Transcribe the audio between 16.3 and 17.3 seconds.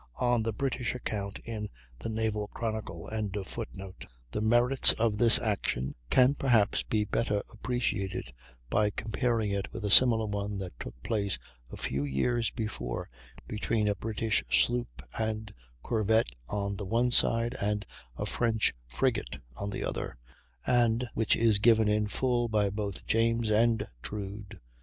on the one